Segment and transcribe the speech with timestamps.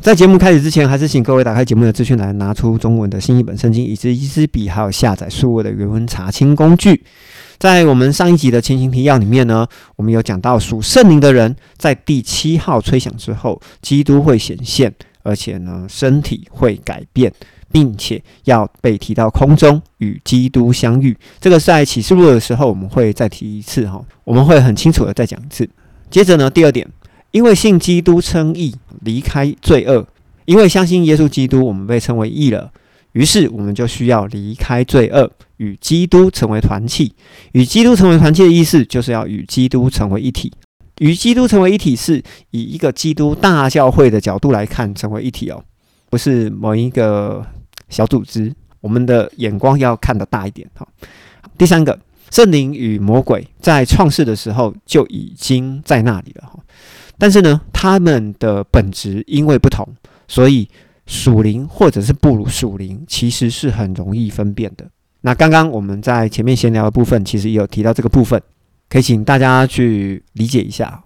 [0.00, 7.04] 在节目开始之前，还是请各位打开节目的资讯栏，拿出中文的新译本圣经，以及一支笔，还有下载数位的原文查清工具。
[7.58, 9.66] 在我们上一集的情形提要里面呢，
[9.96, 14.90] 我们有讲到属圣灵的人，在第七号吹响之后，基督会显现，
[15.22, 17.30] 而且呢，身体会改变，
[17.70, 21.14] 并且要被提到空中与基督相遇。
[21.38, 25.68] 这个在启示录的时候，我们会再提一次哈，我们会很清楚的再讲一次。
[26.08, 26.88] 接着呢，第二点。
[27.32, 30.04] 因为信基督称义，离开罪恶；
[30.44, 32.72] 因为相信耶稣基督，我们被称为义了。
[33.12, 37.12] 于是我们就需要离开罪恶，与基督成为团契。
[37.52, 40.52] 与基督成为团契的意思，就是要与基督成为一体。
[40.98, 45.64] 与基督成为一体，是以一个基督大教会的角度来看，成为一体哦，
[46.08, 47.44] 不是某一个
[47.88, 48.52] 小组织。
[48.80, 50.86] 我们的眼光要看得大一点哈。
[51.58, 51.98] 第三个，
[52.30, 56.58] 圣灵与魔鬼在创世的时候就已经在那里了哈。
[57.20, 59.86] 但是呢，他们的本质因为不同，
[60.26, 60.66] 所以
[61.04, 64.86] 属灵或者是不如属灵，其实是很容易分辨的。
[65.20, 68.40] 那刚刚我们在前面闲聊的部分，其实也有提到这个部分，
[68.88, 71.04] 可以请大家去理解一下。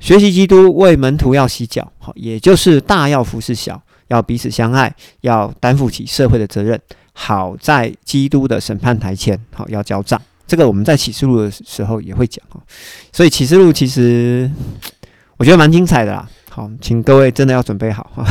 [0.00, 6.80] 学习基督为门徒要洗脚，好，也就是大要服侍小，要彼此相爱，要担负起社会的责任，
[7.12, 10.20] 好在基督的审判台前，好要交账。
[10.48, 12.44] 这个我们在启示录的时候也会讲，
[13.12, 14.50] 所以启示录其实。
[15.38, 18.24] 我觉得蛮精彩的啦，好，请各位真的要准备好哈。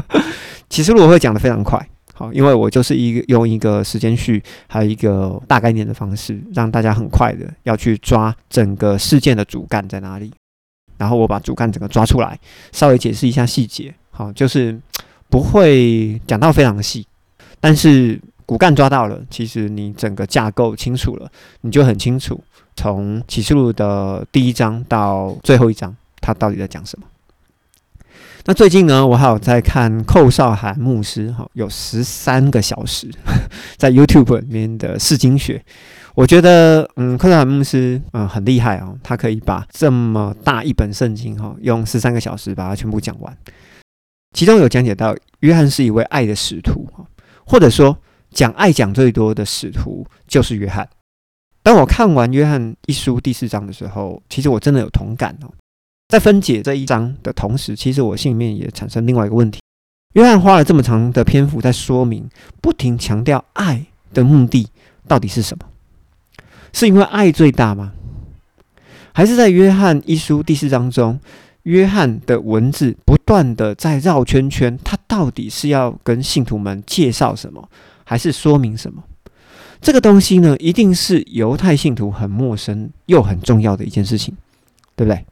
[0.70, 1.78] 其实我会讲的非常快，
[2.14, 10.32] 好，因为我就是一个用一个时间序，还有一个大概念的方式，让大家很快的要去抓整个事件的主干在哪里，
[10.96, 12.38] 然后我把主干整个抓出来，
[12.72, 14.80] 稍微解释一下细节，好，就是
[15.28, 17.06] 不会讲到非常细，
[17.60, 22.42] 但是骨干抓到了，其实你整个架构清楚了，你就很清楚
[22.74, 25.94] 从启示录的第一章到最后一章。
[26.28, 27.06] 他到底在讲什么？
[28.44, 33.10] 那最近呢，我还有在看寇少涵牧师，哈，有十三个小时
[33.78, 35.64] 在 YouTube 里面的试经学。
[36.14, 43.34] 我觉得，嗯，寇少涵牧师，嗯，很厉害哦，他可以把这么大一本圣经，哈，用十三个小时把它全部讲完。
[44.34, 47.06] 其中有讲解到，约翰是一位爱的使徒，哈，
[47.46, 47.96] 或者说
[48.30, 50.86] 讲爱讲最多的使徒就是约翰。
[51.62, 55.50] 当我看完约翰一书第四章的时候，其实我真的有同感哦。
[56.08, 59.60] 在分解这一章的同时，其实我心里面也产生另外一个问题：
[60.14, 62.26] 约翰花了这么长的篇幅在说明，
[62.62, 64.68] 不停强调爱的目的
[65.06, 65.66] 到底是什么？
[66.72, 67.92] 是因为爱最大吗？
[69.12, 71.20] 还是在约翰一书第四章中，
[71.64, 77.68] 约翰的文字不断的在绕圈圈，他到底是要跟信徒们介绍什么，
[78.04, 79.04] 还是说明什么？
[79.82, 84.34] 这个东西呢，一定是犹太信徒很陌生又很重要的一件事情，
[84.96, 85.26] 对不对？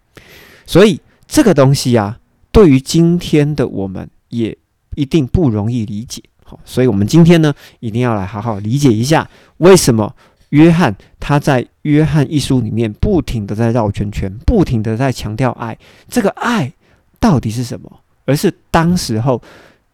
[0.66, 2.19] 所以这个东西啊，
[2.50, 4.56] 对于今天的我们也
[4.97, 6.22] 一定不容易理解。
[6.44, 9.28] 好，所以我们今天呢，一定要来好好理解一下，
[9.59, 10.15] 为什么
[10.50, 15.77] 约翰他在约翰一书里面不停的在绕圈圈，不停的在强调爱。
[16.09, 16.72] 这个爱
[17.19, 18.00] 到底是什么？
[18.25, 19.41] 而是当时候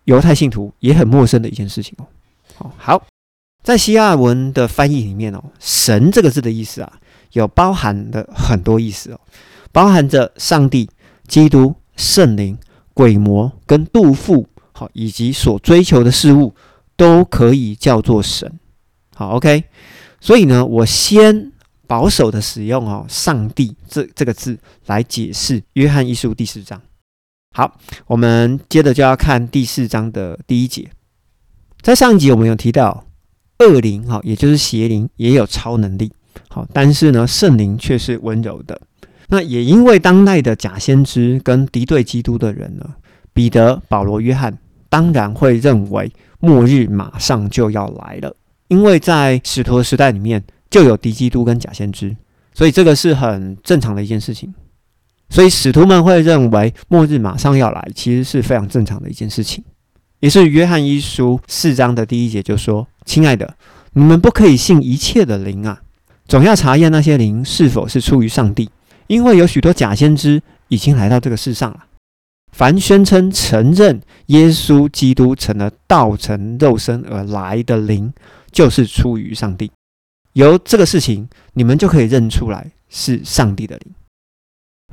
[0.05, 2.07] 犹太信徒也很陌生的一件事情哦。
[2.55, 3.07] 好，好，
[3.63, 6.93] 在希腊文的翻译里面哦，神这个字的意思啊，
[7.33, 9.21] 有包含的很多意思哦。
[9.73, 10.89] 包含着上帝、
[11.27, 12.57] 基督、圣灵、
[12.95, 16.55] 鬼魔跟杜父，好，以及所追求的事物，
[16.97, 18.61] 都可以叫做神。
[19.15, 19.65] 好，OK。
[20.21, 21.51] 所以呢，我先
[21.87, 26.81] 保守的使用哦，上帝这这个字来解释约翰一书第四章。
[27.55, 30.91] 好，我们接着就要看第四章的第一节。
[31.81, 33.05] 在上一集我们有提到，
[33.59, 36.13] 恶灵哈，也就是邪灵也有超能力，
[36.49, 38.81] 好，但是呢，圣灵却是温柔的。
[39.33, 42.85] 那也因为当代的假先知跟敌对基督的人呢，
[43.33, 44.59] 彼得、保罗、约翰
[44.91, 48.37] 当然会认为末日马上就要来了，
[48.69, 52.15] 因为在使徒时代里面就有敌基督跟假先知，
[52.53, 54.53] 所以这个是很正常的一件事情。
[55.31, 59.65] 所以使徒们会认为末日马上要来，其实是非常正常的一件事情。
[60.21, 63.57] 也是约翰一书四章的第一节就说：“亲爱的，
[63.95, 65.81] 你们不可以信一切的灵啊，
[66.29, 68.69] 总要查验那些灵是否是出于上帝。”
[69.13, 71.85] 因为有许多假先知已经来到这个世上了，
[72.51, 78.11] 凡宣称承认耶稣基督成了道成肉身而来的灵，
[78.51, 79.71] 就是出于上帝。
[80.33, 83.95] 由这个事情，你们就可以认出来是上帝的灵。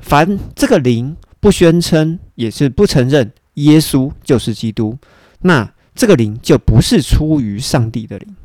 [0.02, 4.98] 凡这个灵不宣称，也是不承认耶稣就是基督，
[5.40, 8.36] 那这个灵就不是出于上帝的灵，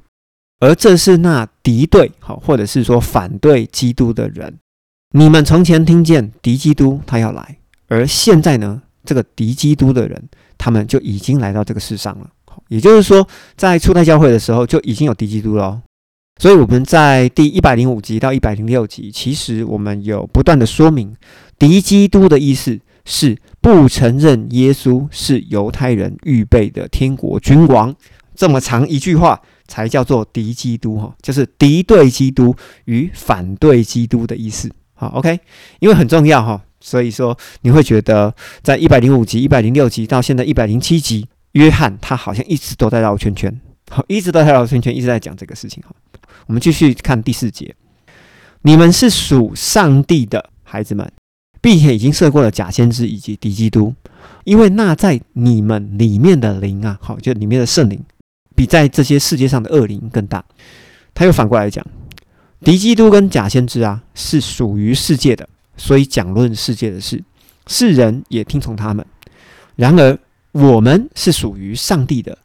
[0.62, 4.58] 而这是那敌对好，或者是说反对基督的人。
[5.18, 7.58] 你们从前听见敌基督他要来，
[7.88, 10.22] 而现在呢，这个敌基督的人，
[10.58, 12.30] 他们就已经来到这个世上了。
[12.68, 13.26] 也就是说，
[13.56, 15.82] 在初代教会的时候就已经有敌基督了。
[16.38, 21.16] 所以我们在第一百零五集到一百零六集，其实我们有不断的说明，
[21.58, 27.96] 敌基督的意思是不承认耶稣是犹太人预备的天国君王。
[28.36, 32.54] 这么长一句话，才叫做敌基督哈，就是敌对基督
[32.84, 34.70] 与反对基督的意思。
[34.96, 35.40] 好，OK，
[35.80, 38.34] 因为很重要哈，所以说你会觉得
[38.64, 43.62] 在一百零五集、一百零六集到现在一百零七集，约翰他好像一直都在绕圈圈，
[43.92, 45.94] 好，一直都在绕圈圈，一直在讲这个事情哈。
[46.48, 47.76] 我们继续看第四节，
[48.62, 51.12] 你们是属上帝的孩子们，
[51.60, 53.94] 并且已经涉过了假先知以及敌基督，
[54.44, 58.02] 因为那在你们里面的灵啊，好，就里面的圣灵，
[58.56, 60.46] 比在这些世界上的恶灵更大。
[61.14, 61.86] 他又反过来讲，
[62.62, 65.48] 敌基督跟假先知啊，是属于世界的，
[65.78, 67.24] 所以讲论世界的事，
[67.68, 69.06] 世人也听从他们。
[69.76, 70.18] 然而
[70.52, 72.38] 我们是属于上帝的，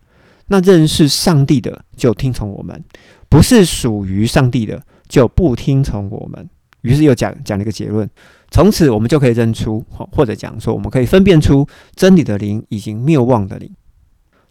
[0.48, 2.84] 那认识上帝的就听从我们。
[3.28, 6.50] 不是属于上帝的，就不听从我们。
[6.82, 8.08] 于是又讲讲了一个结论，
[8.50, 13.70] 从此我们就可以认出，或者讲说，我们可以分辨出真理的灵已经灭亡的灵。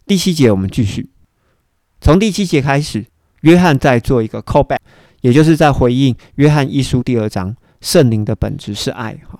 [0.06, 1.10] 第七节我们继续，
[2.00, 3.04] 从第七节开始，
[3.42, 4.78] 约翰在做一个 callback，
[5.20, 9.18] 也就是在回应约翰一书第二章，圣灵的本质是爱。
[9.28, 9.38] 哈，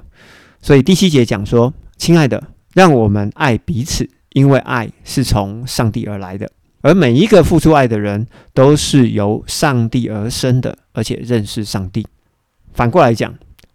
[0.60, 2.42] 所以第七节讲说，亲爱的，
[2.74, 6.50] 让我们爱彼此，因为爱是从上帝而来的。
[6.82, 12.06] 而每一个付出爱的人，都是由上帝而生的，而且认识上帝。
[12.72, 13.34] 反过来讲，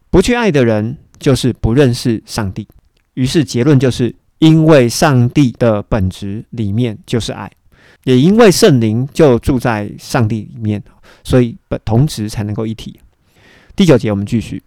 [0.09, 2.67] 不去爱的人，就是不认识上帝。
[3.13, 7.51] 于是结论就是，因为上帝的本质里面就是爱，
[8.05, 10.83] 也因为圣灵就住在上帝里面，
[11.23, 12.99] 所以本同质才能够一体。
[13.75, 14.63] 第九节我们继续，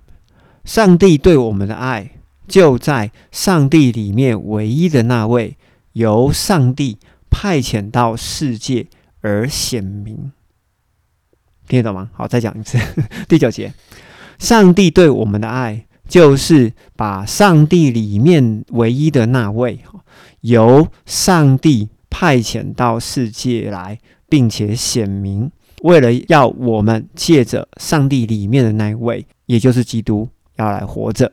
[0.65, 2.11] 上帝对我们的爱，
[2.47, 5.57] 就在上帝里面唯一的那位，
[5.93, 6.99] 由上帝。
[7.31, 8.87] 派遣到世界
[9.21, 10.33] 而显明，
[11.69, 12.09] 听得懂吗？
[12.15, 12.79] 好，再讲一次
[13.29, 13.71] 第九节。
[14.39, 19.81] 上帝对我们的爱，就是把上帝里面唯一的那位，
[20.41, 25.53] 由上帝派遣到世界来，并且显明，
[25.83, 31.33] 为了要我们借着上帝里面的那一位，也就是基督，要来活着。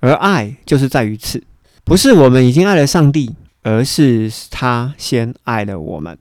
[0.00, 1.42] 而爱就是在于此，
[1.84, 3.34] 不是我们已经爱了上帝。
[3.64, 6.16] 而是他先爱了我们，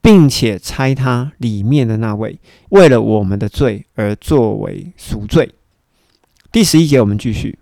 [0.00, 2.40] 并且猜他里面的那位
[2.70, 5.54] 为了我们的罪而作为赎罪。
[6.50, 7.56] 第十一节，我们继续，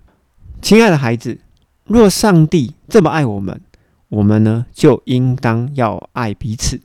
[0.62, 1.38] 亲爱的孩子，
[1.84, 3.60] 若上帝这么爱我们，
[4.08, 6.80] 我们呢就应当要爱彼此。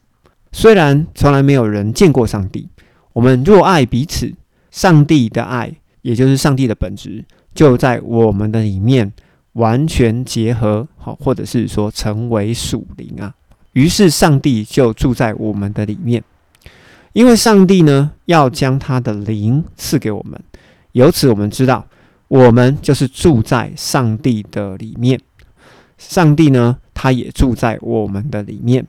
[0.56, 2.70] 虽然从来没有人见过上帝，
[3.12, 4.34] 我们若爱彼此，
[4.72, 5.70] 上帝的爱，
[6.02, 9.12] 也就是上帝的本质，就在我们的里面。
[9.56, 13.34] 完全结合，好，或者是说成为属灵啊，
[13.72, 16.22] 于是上帝就住在我们的里面，
[17.14, 20.38] 因为上帝呢要将他的灵赐给我们，
[20.92, 21.88] 由此我们知道，
[22.28, 25.22] 我们就是住在上帝的里面，
[25.98, 28.86] 上帝呢他也住在我们的里面，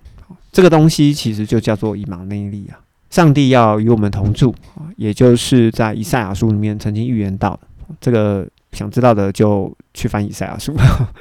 [0.56, 2.80] 这个东西其实就叫做以马内利啊，
[3.10, 7.60] 上帝要与我们同住啊，也就是在以赛亚书里面曾经预言到的
[8.00, 8.48] 这个。
[8.72, 10.74] 想知道的就去翻以赛亚书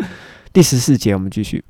[0.51, 1.63] 第十四节，我们继续。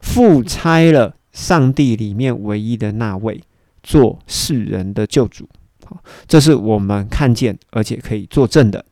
[0.00, 3.42] 父差了上帝里面唯一的那位
[3.82, 5.48] 做世人的救主，
[5.86, 8.84] 好，这是我们看见而且可以作证的。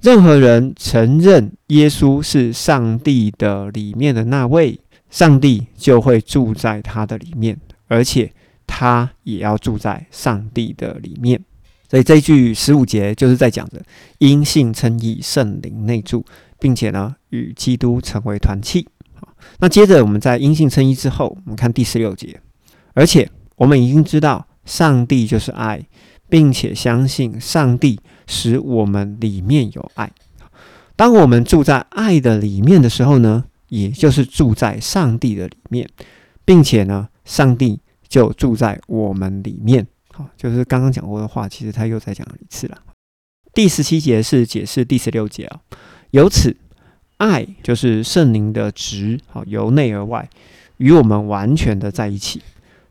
[0.00, 4.78] 任何人承认耶稣是上帝的里面的那位，
[5.12, 8.32] 上帝就会住在他的里面，而且
[8.66, 11.38] 他也要住在上帝的里面。
[11.90, 13.82] 所以这一句十五节就是在讲的
[14.16, 16.24] 因信称义，圣灵内住，
[16.58, 18.88] 并且呢与基督成为团契。
[19.58, 22.40] 那接着我们在因信称义之后，我们看第十六节，
[22.94, 25.84] 而且我们已经知道上帝就是爱，
[26.30, 30.10] 并且相信上帝使我们里面有爱。
[30.96, 35.88] 当我们住在爱的里面的时候呢，也就是住在上帝的里面，
[36.44, 39.86] 并且呢，上帝就住在我们里面。
[40.12, 42.76] 好，就是刚刚讲过的话，其实他又再讲了一次了。
[43.54, 45.60] 第十七节是解释第十六节啊。
[46.10, 46.54] 由此，
[47.16, 50.28] 爱就是圣灵的值，好，由内而外
[50.76, 52.42] 与我们完全的在一起，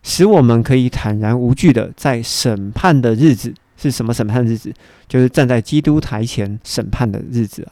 [0.01, 4.73] 使我们可以坦然无惧的在审判的日子是什么审判日子？
[5.07, 7.67] 就是站在基督台前审判的日子。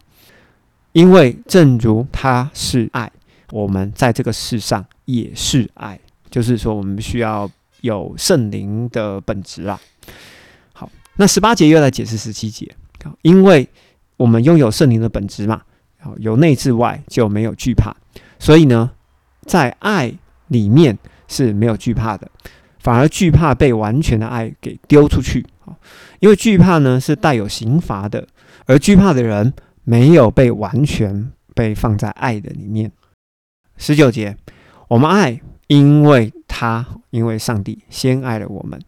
[0.91, 3.12] 因为正如他是爱，
[3.51, 7.50] 我们在这个世上也是爱，就是说我们需要。
[7.81, 9.79] 有圣灵的本质啊。
[10.74, 12.69] 好，那十八节又来解释十七节，
[13.22, 13.65] 因为
[14.17, 15.62] 我们拥有圣灵的本质嘛，
[15.98, 17.96] 好，由内至外就没有惧怕。
[18.38, 18.91] 所以呢，
[19.43, 20.13] 在爱
[20.50, 20.98] 里面
[21.29, 22.29] 是没有惧怕的，
[22.79, 25.46] 反而惧怕被完全的爱给丢出去。
[26.19, 28.27] 因为惧怕呢是带有刑罚的，
[28.65, 29.53] 而惧怕的人
[29.89, 32.91] 没有被完全被放在爱的里面。
[33.75, 34.38] 十九节，
[34.88, 38.79] 我们爱，因为他，因为上帝先爱了我们。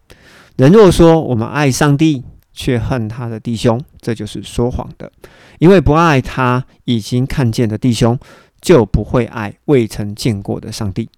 [0.56, 5.10] 人若说我们爱上帝，却恨他的弟兄，这就是说谎的。
[5.58, 8.16] 因为不爱他已经看见的弟兄，
[8.60, 11.10] 就不会爱未曾见过的上帝。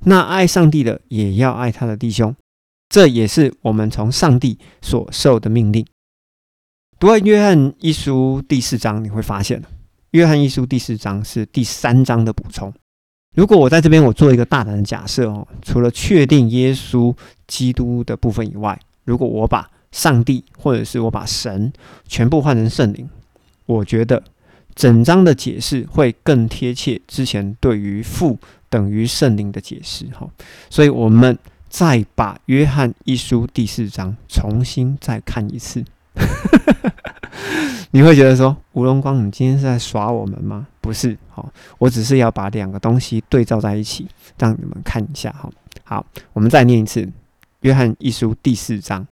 [0.00, 2.36] 那爱上帝的，也要爱他的弟兄。
[2.90, 5.86] 这也是我们从上帝所受的命令。
[6.98, 9.60] 读完约翰一书第四章，你会发现，
[10.12, 12.72] 约翰一书第四章是第三章的补充。
[13.34, 17.14] 如果我在这边我做一个大胆的假设哦，除了确定耶稣
[17.48, 21.72] 基督的部分以外，如果我把上帝或者是我把神
[22.06, 23.08] 全部换成圣灵，
[23.66, 24.22] 我觉得
[24.74, 28.38] 整章的解释会更贴切之前对于父
[28.70, 30.30] 等于圣灵的解释哈。
[30.70, 31.36] 所以，我们。
[31.66, 35.84] 再把约翰一书第四章重新再看一次，
[37.92, 40.66] 你会觉得说吴荣光，你今天是在耍我们吗？
[40.80, 44.06] 不是，好，我只是要把两个东西对照在一起，
[44.38, 45.48] 让你们看一下哈。
[45.84, 47.08] 好，我们再念一次
[47.60, 49.06] 约翰一书第四章，